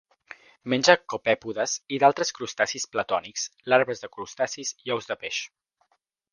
Menja 0.71 0.95
copèpodes 1.13 1.75
i 1.97 1.99
d'altres 2.05 2.33
crustacis 2.39 2.87
planctònics, 2.95 3.47
larves 3.75 4.05
de 4.07 4.13
crustacis 4.19 4.77
i 4.89 4.99
ous 4.99 5.15
de 5.15 5.23
peix. 5.27 5.47